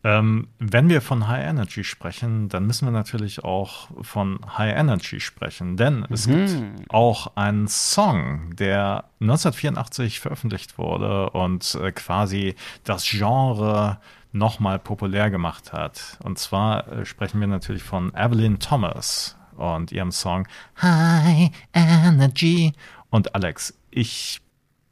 [0.06, 5.19] Ähm, wenn wir von High Energy sprechen, dann müssen wir natürlich auch von High Energy
[5.19, 6.08] sprechen, denn mhm.
[6.12, 6.54] es gibt
[6.89, 14.00] auch einen Song, der 1984 veröffentlicht wurde und äh, quasi das Genre
[14.32, 16.19] nochmal populär gemacht hat.
[16.24, 20.48] Und zwar äh, sprechen wir natürlich von Evelyn Thomas und ihrem Song
[20.84, 22.74] High Energy.
[23.10, 24.41] Und Alex, ich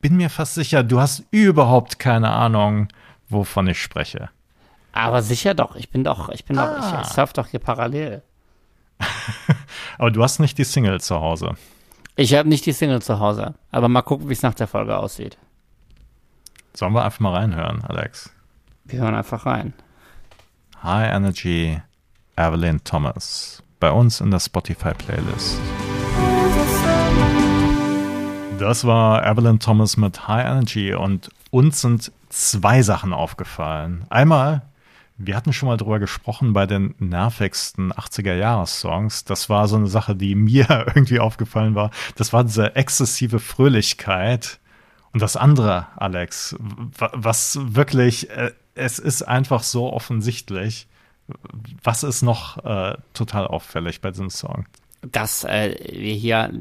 [0.03, 2.89] bin mir fast sicher, du hast überhaupt keine Ahnung,
[3.29, 4.29] wovon ich spreche.
[4.91, 6.67] Aber sicher doch, ich bin doch, ich bin ah.
[6.67, 7.03] doch, ich ah.
[7.05, 8.21] surf doch hier parallel.
[9.97, 11.55] aber du hast nicht die Single zu Hause.
[12.17, 14.97] Ich habe nicht die Single zu Hause, aber mal gucken, wie es nach der Folge
[14.97, 15.37] aussieht.
[16.73, 18.29] Sollen wir einfach mal reinhören, Alex?
[18.83, 19.73] Wir hören einfach rein.
[20.83, 21.81] High Energy,
[22.35, 23.63] Evelyn Thomas.
[23.79, 25.59] Bei uns in der Spotify-Playlist.
[28.59, 34.05] Das war Evelyn Thomas mit High Energy und uns sind zwei Sachen aufgefallen.
[34.09, 34.61] Einmal,
[35.17, 39.25] wir hatten schon mal drüber gesprochen bei den nervigsten 80er-Jahres-Songs.
[39.25, 41.91] Das war so eine Sache, die mir irgendwie aufgefallen war.
[42.15, 44.59] Das war diese exzessive Fröhlichkeit.
[45.11, 50.87] Und das andere, Alex, was wirklich, äh, es ist einfach so offensichtlich.
[51.83, 54.65] Was ist noch äh, total auffällig bei diesem Song?
[55.11, 56.51] Dass äh, wir hier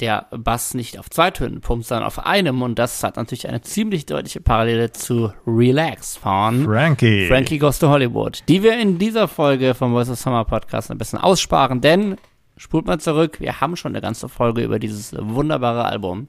[0.00, 2.62] der Bass nicht auf zwei Tönen pumpt, sondern auf einem.
[2.62, 7.28] Und das hat natürlich eine ziemlich deutliche Parallele zu Relax von Frankie.
[7.28, 10.98] Frankie Goes to Hollywood, die wir in dieser Folge vom Voice of Summer Podcast ein
[10.98, 12.16] bisschen aussparen, denn
[12.56, 16.28] spult mal zurück, wir haben schon eine ganze Folge über dieses wunderbare Album.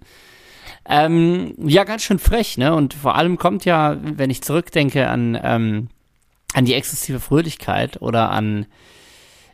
[0.89, 2.73] Ähm, ja, ganz schön frech, ne?
[2.73, 5.89] Und vor allem kommt ja, wenn ich zurückdenke an, ähm,
[6.53, 8.67] an die exzessive Fröhlichkeit oder an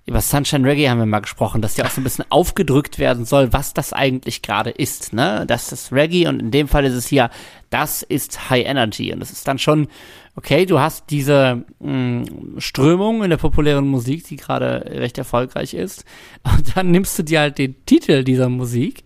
[0.06, 3.24] über Sunshine Reggae haben wir mal gesprochen, dass ja auch so ein bisschen aufgedrückt werden
[3.24, 5.46] soll, was das eigentlich gerade ist, ne?
[5.48, 7.30] Das ist Reggae und in dem Fall ist es hier,
[7.70, 9.14] das ist High Energy.
[9.14, 9.88] Und das ist dann schon,
[10.36, 12.26] okay, du hast diese mh, mm,
[12.58, 16.04] Strömung in der populären Musik, die gerade recht erfolgreich ist.
[16.44, 19.06] Und dann nimmst du dir halt den Titel dieser Musik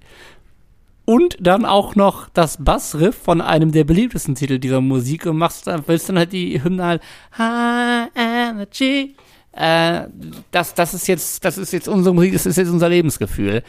[1.06, 5.68] und dann auch noch das Bassriff von einem der beliebtesten Titel dieser Musik und machst
[5.68, 7.02] dann, willst dann halt die Hymne halt
[7.38, 9.16] High Energy
[9.54, 10.08] äh,
[10.52, 13.64] das, das ist jetzt, das ist jetzt unsere Musik, das ist jetzt unser Lebensgefühl.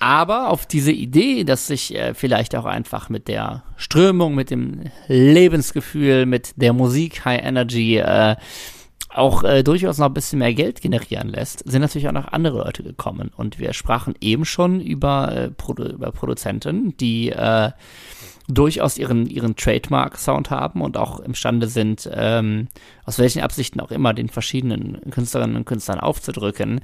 [0.00, 4.84] Aber auf diese Idee, dass sich äh, vielleicht auch einfach mit der Strömung, mit dem
[5.08, 8.36] Lebensgefühl, mit der Musik High Energy äh,
[9.08, 12.58] auch äh, durchaus noch ein bisschen mehr Geld generieren lässt, sind natürlich auch noch andere
[12.58, 13.30] Leute gekommen.
[13.36, 17.70] Und wir sprachen eben schon über, äh, Produ über Produzenten, die äh,
[18.48, 22.68] durchaus ihren, ihren Trademark-Sound haben und auch imstande sind, ähm,
[23.04, 26.80] aus welchen Absichten auch immer, den verschiedenen Künstlerinnen und Künstlern aufzudrücken.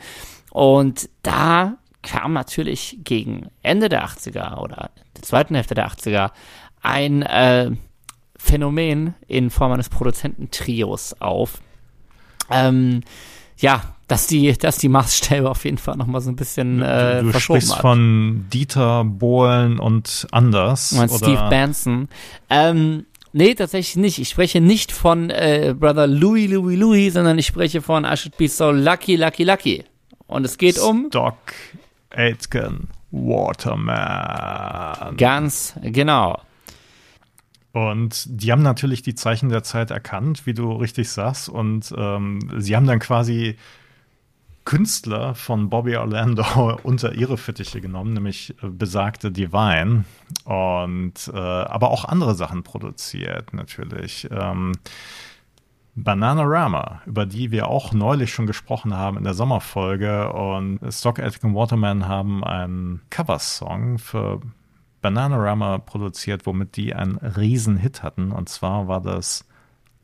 [0.50, 6.33] Und da kam natürlich gegen Ende der 80er oder der zweiten Hälfte der 80er
[6.83, 7.70] ein äh,
[8.37, 11.61] Phänomen in Form eines Produzententrios auf.
[12.50, 13.00] Ähm,
[13.57, 17.26] ja, dass die, dass die Maßstäbe auf jeden Fall nochmal so ein bisschen äh, du,
[17.26, 17.82] du verschoben sprichst hat.
[17.82, 20.92] von Dieter Bohlen und Anders.
[20.92, 21.24] Meinst oder?
[21.24, 22.08] Steve Benson.
[22.50, 24.18] Ähm, nee, tatsächlich nicht.
[24.18, 28.36] Ich spreche nicht von äh, Brother Louis, Louis, Louis, sondern ich spreche von I Should
[28.36, 29.84] Be So Lucky, Lucky, Lucky.
[30.26, 31.36] Und es geht um Stock
[32.10, 35.16] Aitken Waterman.
[35.16, 36.40] ganz genau.
[37.72, 41.48] Und die haben natürlich die Zeichen der Zeit erkannt, wie du richtig sagst.
[41.48, 43.56] Und ähm, sie haben dann quasi
[44.64, 50.05] Künstler von Bobby Orlando unter ihre Fittiche genommen, nämlich äh, besagte Divine.
[50.44, 54.29] Und äh, aber auch andere Sachen produziert, natürlich.
[54.31, 54.72] Ähm,
[55.96, 60.33] Bananarama, über die wir auch neulich schon gesprochen haben in der Sommerfolge.
[60.33, 64.40] Und Stock Aitken Waterman haben einen Coversong für
[65.03, 68.33] Bananarama produziert, womit die einen riesen Hit hatten.
[68.33, 69.46] Und zwar war das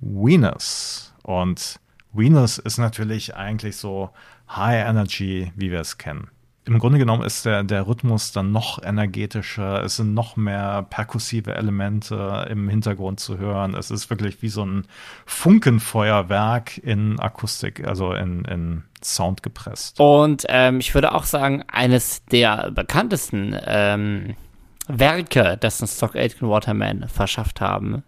[0.00, 1.12] Venus.
[1.22, 1.80] Und
[2.12, 4.10] Venus ist natürlich eigentlich so
[4.56, 6.28] High Energy, wie wir es kennen.
[6.66, 11.54] Im Grunde genommen ist der, der Rhythmus dann noch energetischer, es sind noch mehr perkussive
[11.54, 13.74] Elemente im Hintergrund zu hören.
[13.74, 14.86] Es ist wirklich wie so ein
[15.24, 19.98] Funkenfeuerwerk in Akustik, also in, in Sound gepresst.
[19.98, 24.36] Und ähm, ich würde auch sagen, eines der bekanntesten ähm,
[24.86, 28.04] Werke, das uns Stock Aitken Waterman verschafft haben,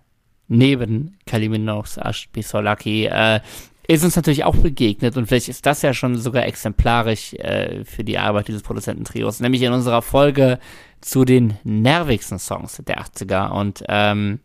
[0.47, 3.41] neben I Should Be So Lucky, äh,
[3.87, 8.05] ist uns natürlich auch begegnet und vielleicht ist das ja schon sogar exemplarisch äh, für
[8.05, 10.59] die Arbeit dieses Produzententrios, nämlich in unserer Folge
[11.01, 14.41] zu den nervigsten Songs der 80er und ähm,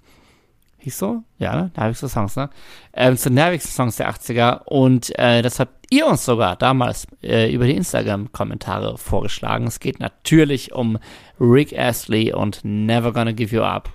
[0.79, 1.23] hieß so?
[1.37, 1.71] Ja, ne?
[1.75, 2.49] Nervigste Songs, ne?
[2.93, 7.53] Ähm, zu nervigsten Songs der 80er und äh, das habt ihr uns sogar damals äh,
[7.53, 9.67] über die Instagram-Kommentare vorgeschlagen.
[9.67, 10.97] Es geht natürlich um
[11.39, 13.89] Rick Astley und Never Gonna Give You Up.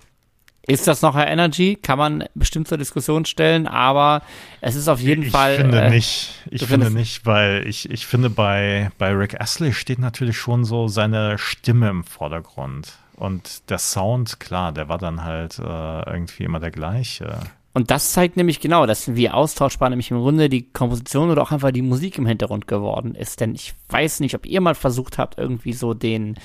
[0.66, 1.76] Ist das noch Energy?
[1.80, 4.22] Kann man bestimmt zur Diskussion stellen, aber
[4.60, 5.52] es ist auf jeden ich Fall.
[5.52, 6.42] Ich finde äh, nicht.
[6.50, 10.86] Ich finde nicht, weil ich, ich finde, bei, bei Rick Astley steht natürlich schon so
[10.86, 12.92] seine Stimme im Vordergrund.
[13.16, 17.40] Und der Sound, klar, der war dann halt äh, irgendwie immer der gleiche.
[17.74, 21.52] Und das zeigt nämlich genau, dass wie austauschbar nämlich im Grunde die Komposition oder auch
[21.52, 23.40] einfach die Musik im Hintergrund geworden ist.
[23.40, 26.36] Denn ich weiß nicht, ob ihr mal versucht habt, irgendwie so den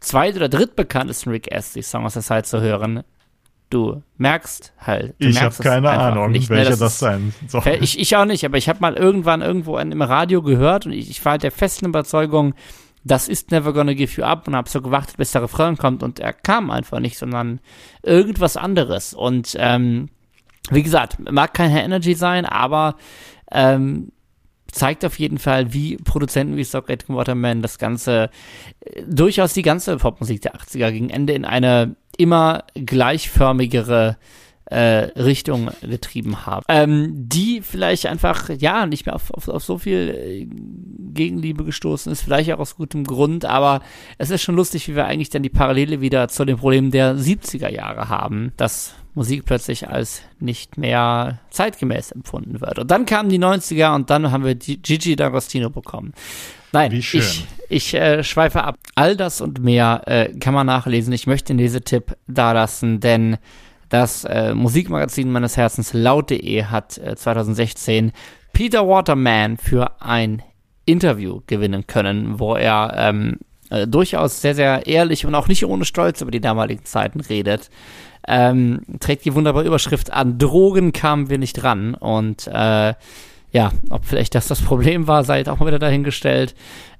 [0.00, 3.04] zweit- oder drittbekanntesten Rick Astley-Song aus der Zeit zu hören.
[3.72, 5.14] Du merkst halt.
[5.18, 6.56] Du Ich habe keine Ahnung, nicht, ne?
[6.56, 7.62] welcher das, ist- sein soll.
[7.64, 10.84] Äh, Ich, ich auch nicht, aber ich habe mal irgendwann irgendwo in- im Radio gehört
[10.86, 12.54] und ich, ich war halt der festen Überzeugung,
[13.04, 16.02] das ist Never Gonna Give You Up und habe so gewartet, bis der Refrain kommt
[16.02, 17.60] und er kam einfach nicht, sondern
[18.02, 19.14] irgendwas anderes.
[19.14, 20.10] Und ähm,
[20.70, 22.96] wie gesagt, mag kein High Energy sein, aber
[23.50, 24.12] ähm,
[24.70, 28.30] zeigt auf jeden Fall, wie Produzenten wie Stock Aitken Waterman das Ganze,
[28.80, 34.16] äh, durchaus die ganze Popmusik der 80er gegen Ende in eine immer gleichförmigere
[34.72, 36.64] äh, Richtung getrieben haben.
[36.68, 40.46] Ähm, die vielleicht einfach, ja, nicht mehr auf, auf, auf so viel äh,
[41.12, 43.82] Gegenliebe gestoßen ist, vielleicht auch aus gutem Grund, aber
[44.16, 47.16] es ist schon lustig, wie wir eigentlich dann die Parallele wieder zu den Problemen der
[47.16, 52.78] 70er Jahre haben, dass Musik plötzlich als nicht mehr zeitgemäß empfunden wird.
[52.78, 56.14] Und dann kamen die 90er und dann haben wir Gigi D'Agostino bekommen.
[56.72, 57.20] Nein, Wie schön.
[57.20, 58.76] ich, ich äh, schweife ab.
[58.94, 61.12] All das und mehr äh, kann man nachlesen.
[61.12, 63.36] Ich möchte den Lesetipp dalassen, denn
[63.88, 68.12] das äh, Musikmagazin meines Herzens laut.de hat äh, 2016
[68.52, 70.42] Peter Waterman für ein
[70.86, 73.38] Interview gewinnen können, wo er ähm,
[73.70, 77.70] äh, durchaus sehr, sehr ehrlich und auch nicht ohne Stolz über die damaligen Zeiten redet.
[78.26, 82.94] Ähm, trägt die wunderbare Überschrift an Drogen kamen wir nicht ran und äh,
[83.52, 86.54] ja, ob vielleicht das das Problem war, sei jetzt auch mal wieder dahingestellt.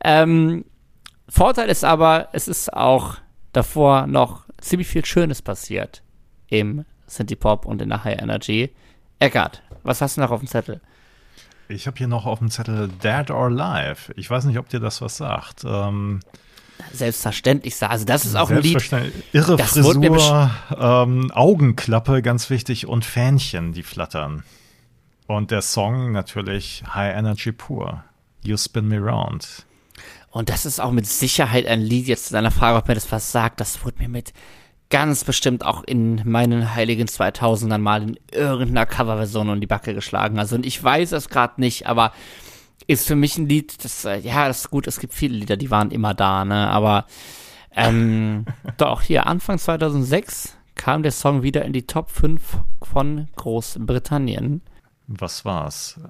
[0.04, 0.64] Ähm,
[1.28, 3.16] Vorteil ist aber, es ist auch
[3.52, 6.02] davor noch ziemlich viel Schönes passiert
[6.48, 8.70] im Synthie Pop und in der High Energy.
[9.18, 10.80] Eckart, was hast du noch auf dem Zettel?
[11.68, 14.12] Ich habe hier noch auf dem Zettel Dead or Alive.
[14.16, 15.64] Ich weiß nicht, ob dir das was sagt.
[15.64, 16.20] Ähm,
[16.92, 18.92] Selbstverständlich, also das ist auch ein Lied.
[19.32, 24.42] Irre Das Frisur, ähm, Augenklappe, ganz wichtig, und Fähnchen, die flattern.
[25.26, 28.04] Und der Song natürlich High Energy pur.
[28.44, 29.64] You Spin Me Round.
[30.30, 33.12] Und das ist auch mit Sicherheit ein Lied, jetzt zu deiner Frage, ob mir das
[33.12, 34.32] was sagt, das wurde mir mit
[34.88, 40.38] ganz bestimmt auch in meinen heiligen 2000ern mal in irgendeiner Coverversion um die Backe geschlagen.
[40.38, 42.12] Also und ich weiß es gerade nicht, aber
[42.86, 45.56] ist für mich ein Lied, das, äh, ja, das ist gut, es gibt viele Lieder,
[45.56, 47.06] die waren immer da, ne, aber
[47.74, 48.44] ähm,
[48.76, 54.62] doch, hier Anfang 2006 kam der Song wieder in die Top 5 von Großbritannien.
[55.18, 56.00] Was war's?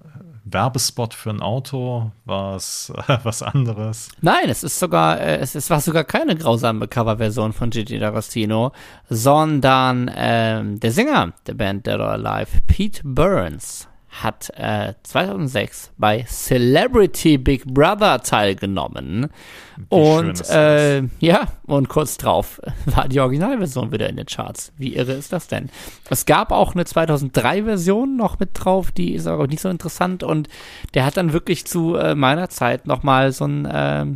[0.44, 2.12] Werbespot für ein Auto?
[2.24, 4.10] War es äh, was anderes?
[4.20, 8.72] Nein, es ist sogar, äh, es, es war sogar keine grausame Coverversion von Gigi D'Agostino,
[9.08, 16.24] sondern ähm, der Sänger der Band Dead or Alive, Pete Burns, hat äh, 2006 bei
[16.28, 19.28] Celebrity Big Brother teilgenommen.
[19.76, 24.72] Wie und äh, ja, und kurz drauf war die Originalversion wieder in den Charts.
[24.76, 25.70] Wie irre ist das denn?
[26.10, 30.48] Es gab auch eine 2003-Version noch mit drauf, die ist aber nicht so interessant und
[30.92, 34.06] der hat dann wirklich zu äh, meiner Zeit nochmal so ein äh,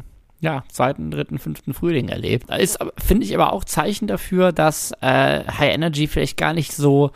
[0.40, 2.50] ja, zweiten, dritten, fünften Frühling erlebt.
[2.50, 7.12] Ist, finde ich aber auch Zeichen dafür, dass äh, High Energy vielleicht gar nicht so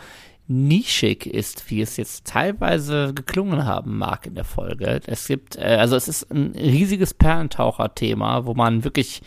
[0.50, 5.00] nischig ist, wie es jetzt teilweise geklungen haben mag in der Folge.
[5.06, 9.22] Es gibt, äh, also es ist ein riesiges Perlentaucher-Thema, wo man wirklich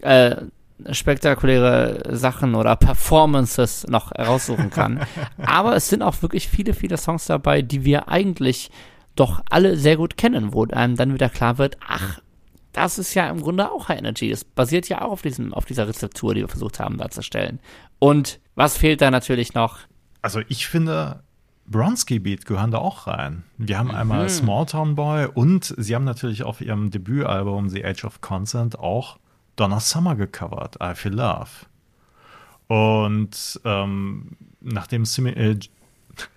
[0.00, 0.36] äh,
[0.90, 5.06] spektakuläre Sachen oder Performances noch heraussuchen kann.
[5.44, 8.70] Aber es sind auch wirklich viele, viele Songs dabei, die wir eigentlich
[9.14, 12.20] doch alle sehr gut kennen, wo einem dann wieder klar wird, ach,
[12.72, 14.30] das ist ja im Grunde auch High Energy.
[14.30, 17.60] Das basiert ja auch auf, diesem, auf dieser Rezeptur, die wir versucht haben darzustellen.
[17.98, 19.80] Und was fehlt da natürlich noch?
[20.22, 21.22] Also ich finde,
[21.66, 23.42] Bronski Beat gehören da auch rein.
[23.58, 23.94] Wir haben mhm.
[23.94, 28.78] einmal Small Town Boy und sie haben natürlich auf ihrem Debütalbum The Age of Consent
[28.78, 29.18] auch
[29.56, 31.48] Donna Summer gecovert, I Feel Love.
[32.68, 35.58] Und ähm, nachdem Simi, äh,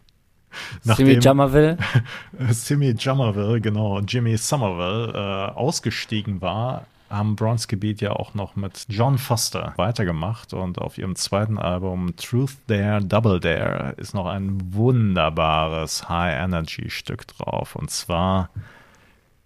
[0.81, 1.77] Simi Jammerville,
[2.49, 9.17] Simi Jammerville, genau, Jimmy Somerville äh, ausgestiegen war, haben Bronze-Gebiet ja auch noch mit John
[9.17, 16.07] Foster weitergemacht und auf ihrem zweiten Album Truth Dare Double Dare ist noch ein wunderbares
[16.07, 18.49] High-Energy-Stück drauf und zwar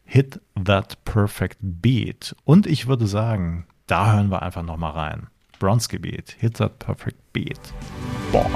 [0.06, 2.36] Hit That Perfect Beat.
[2.44, 5.28] Und ich würde sagen, da hören wir einfach nochmal rein.
[5.60, 7.60] Bronze-Gebiet, Hit That Perfect Beat.
[8.32, 8.50] Boah.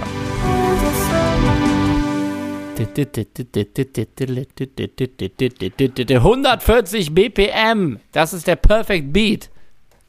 [6.17, 7.99] 140 BPM.
[8.11, 9.49] Das ist der Perfect Beat.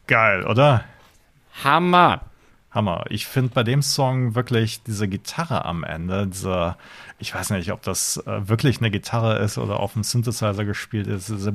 [0.06, 0.84] Geil, oder?
[1.64, 2.20] Hammer.
[2.70, 3.04] Hammer.
[3.08, 6.76] Ich finde bei dem Song wirklich diese Gitarre am Ende, dieser,
[7.18, 11.06] ich weiß nicht, ob das äh, wirklich eine Gitarre ist oder auf dem Synthesizer gespielt
[11.06, 11.28] ist.
[11.28, 11.50] Diese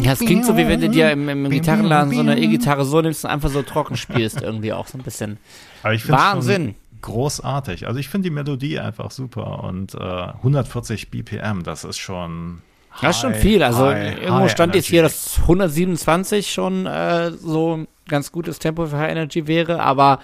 [0.00, 3.00] ja, es klingt so, wie wenn du dir im, im Gitarrenladen so eine E-Gitarre so
[3.00, 5.38] nimmst und einfach so trocken spielst, irgendwie auch so ein bisschen.
[5.82, 7.86] Wahnsinn großartig.
[7.86, 12.62] Also ich finde die Melodie einfach super und äh, 140 BPM, das ist schon.
[13.00, 13.62] Das ist schon viel.
[13.62, 18.86] Also high, irgendwo high stand jetzt hier, dass 127 schon äh, so ganz gutes Tempo
[18.86, 20.18] für High Energy wäre, aber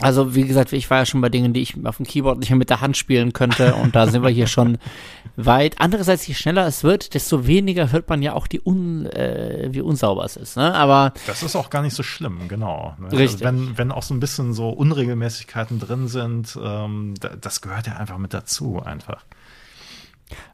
[0.00, 2.48] also, wie gesagt, ich war ja schon bei Dingen, die ich auf dem Keyboard nicht
[2.48, 3.74] mehr mit der Hand spielen könnte.
[3.74, 4.78] Und da sind wir hier schon
[5.36, 5.76] weit.
[5.78, 9.82] Andererseits, je schneller es wird, desto weniger hört man ja auch, die un, äh, wie
[9.82, 10.56] unsauber es ist.
[10.56, 10.74] Ne?
[10.74, 12.94] Aber das ist auch gar nicht so schlimm, genau.
[12.98, 13.12] Ne?
[13.12, 13.44] Richtig.
[13.44, 17.96] Also wenn, wenn auch so ein bisschen so Unregelmäßigkeiten drin sind, ähm, das gehört ja
[17.96, 19.24] einfach mit dazu, einfach.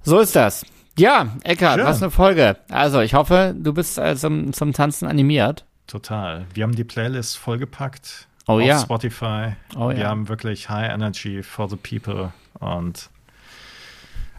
[0.02, 0.64] So ist das.
[0.98, 2.56] Ja, Eckhard, was eine Folge.
[2.70, 5.64] Also, ich hoffe, du bist äh, zum, zum Tanzen animiert.
[5.86, 6.46] Total.
[6.54, 8.78] Wir haben die Playlist vollgepackt oh, auf ja.
[8.78, 9.56] Spotify.
[9.76, 10.08] Oh, Wir ja.
[10.08, 12.32] haben wirklich High Energy for the People.
[12.58, 13.10] Und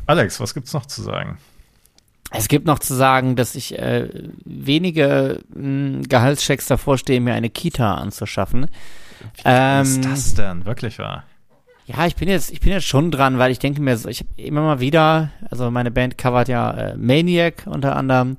[0.08, 1.38] Alex, was gibt's noch zu sagen?
[2.32, 4.10] Es gibt noch zu sagen, dass ich äh,
[4.44, 8.68] wenige mh, Gehaltschecks davor stehe, mir eine Kita anzuschaffen.
[9.36, 10.66] Wie ähm, ist das denn?
[10.66, 11.24] Wirklich wahr?
[11.24, 11.24] Ja,
[11.88, 14.30] ich bin jetzt, ich bin jetzt schon dran, weil ich denke mir so, ich habe
[14.36, 18.38] immer mal wieder, also meine Band covert ja äh, Maniac unter anderem.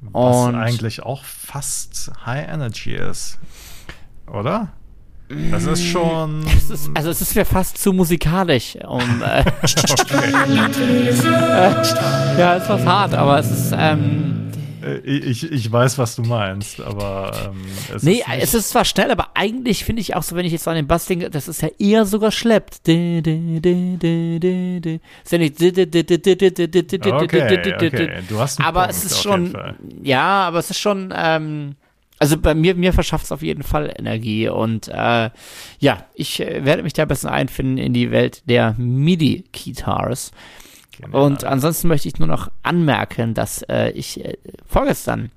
[0.00, 3.38] Was und eigentlich auch fast High Energy ist.
[4.26, 4.68] Oder?
[5.50, 6.44] Das ist schon.
[6.56, 9.22] Es ist, also es ist mir fast zu musikalisch, um.
[9.22, 9.44] Äh,
[12.38, 13.74] ja, es war hart, aber es ist.
[13.76, 14.37] Ähm,
[14.96, 19.10] ich, ich weiß, was du meinst, aber ähm, es nee, ist es ist zwar schnell,
[19.10, 21.62] aber eigentlich finde ich auch so, wenn ich jetzt an den Bass denke, das ist
[21.62, 22.86] ja eher sogar schleppt.
[22.86, 22.98] Ist ja
[25.38, 25.60] nicht.
[25.60, 25.82] Okay,
[27.74, 28.22] okay.
[28.28, 29.56] Du hast einen aber Punkt, es ist schon,
[30.02, 31.76] ja, aber es ist schon, ähm,
[32.18, 35.30] also bei mir, mir verschafft es auf jeden Fall Energie und äh,
[35.78, 40.32] ja, ich äh, werde mich da besser einfinden in die Welt der MIDI-Guitars.
[41.00, 41.26] Genau.
[41.26, 44.36] Und ansonsten möchte ich nur noch anmerken, dass äh, ich äh,
[44.66, 45.30] vorgestern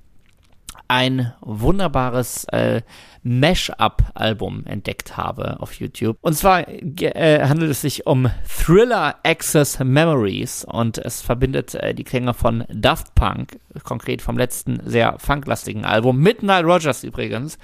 [0.92, 2.82] ein wunderbares äh,
[3.24, 6.18] Mash-up-Album entdeckt habe auf YouTube.
[6.20, 12.04] Und zwar äh, handelt es sich um Thriller Access Memories und es verbindet äh, die
[12.04, 17.58] Klänge von Daft Punk, konkret vom letzten sehr funklastigen Album, mit Nile Rogers übrigens,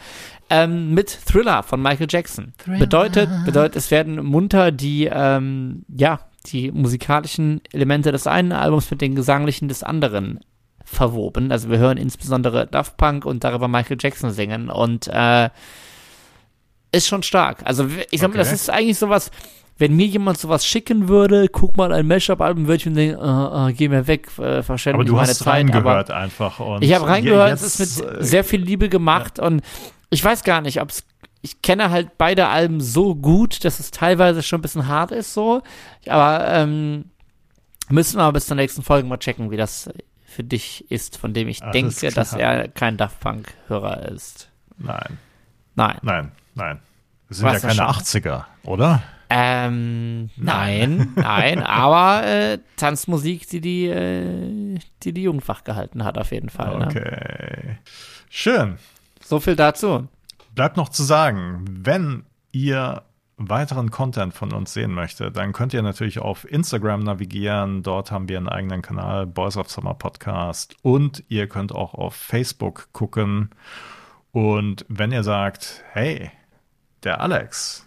[0.49, 2.53] ähm, mit Thriller von Michael Jackson.
[2.57, 2.79] Thriller.
[2.79, 6.21] Bedeutet, bedeutet, es werden munter die, ähm, ja,
[6.51, 10.39] die musikalischen Elemente des einen Albums mit den gesanglichen des anderen
[10.83, 11.51] verwoben.
[11.51, 15.49] Also wir hören insbesondere Daft Punk und darüber Michael Jackson singen und äh,
[16.91, 17.59] ist schon stark.
[17.65, 19.29] Also ich sag mal, das ist eigentlich sowas,
[19.77, 23.67] wenn mir jemand sowas schicken würde, guck mal ein Mashup-Album, würde ich mir denken, uh,
[23.67, 25.47] uh, geh mir weg, äh, verschwende aber meine Zeit.
[25.47, 29.45] Reingehört aber einfach und ich habe reingehört, es ist mit sehr viel Liebe gemacht ja.
[29.45, 29.61] und
[30.09, 31.03] ich weiß gar nicht, ob es
[31.47, 35.33] ich kenne halt beide Alben so gut, dass es teilweise schon ein bisschen hart ist
[35.33, 35.63] so,
[36.05, 37.05] aber ähm,
[37.87, 39.89] müssen wir bis zur nächsten Folge mal checken, wie das
[40.25, 42.11] für dich ist, von dem ich Alles denke, klar.
[42.11, 44.49] dass er kein Daft Punk-Hörer ist.
[44.77, 45.17] Nein.
[45.75, 45.97] Nein.
[46.01, 46.79] Nein, nein.
[47.29, 49.03] Das sind Was ja keine 80er, oder?
[49.29, 56.31] Ähm, nein, nein, aber äh, Tanzmusik, die die, äh, die die Jugend gehalten hat, auf
[56.31, 56.77] jeden Fall.
[56.77, 56.85] Ne?
[56.85, 56.99] Okay.
[56.99, 57.77] Ne?
[58.29, 58.77] Schön.
[59.21, 60.07] So viel dazu.
[60.57, 63.03] Bleibt noch zu sagen, wenn ihr
[63.37, 67.83] weiteren Content von uns sehen möchte, dann könnt ihr natürlich auf Instagram navigieren.
[67.83, 70.75] Dort haben wir einen eigenen Kanal, Boys of Summer Podcast.
[70.81, 73.51] Und ihr könnt auch auf Facebook gucken.
[74.31, 76.31] Und wenn ihr sagt, hey,
[77.03, 77.85] der Alex,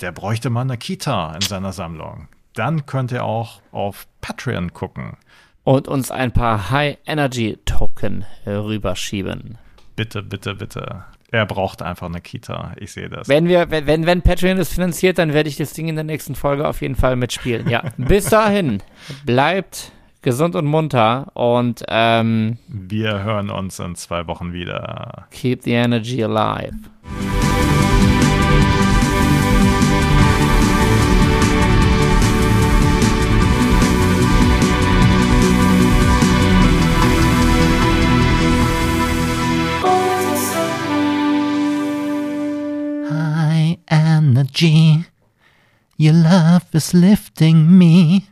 [0.00, 5.18] der bräuchte mal eine Kita in seiner Sammlung, dann könnt ihr auch auf Patreon gucken.
[5.64, 9.58] Und uns ein paar High-Energy-Token rüberschieben.
[9.96, 11.04] Bitte, bitte, bitte.
[11.32, 12.72] Er braucht einfach eine Kita.
[12.76, 13.28] Ich sehe das.
[13.28, 16.34] Wenn wir, wenn, wenn Patreon das finanziert, dann werde ich das Ding in der nächsten
[16.34, 17.68] Folge auf jeden Fall mitspielen.
[17.68, 17.84] Ja.
[17.96, 18.82] Bis dahin,
[19.24, 25.28] bleibt gesund und munter und ähm, wir hören uns in zwei Wochen wieder.
[25.30, 26.74] Keep the energy alive.
[43.90, 45.04] Energy.
[45.96, 48.29] Your love is lifting me.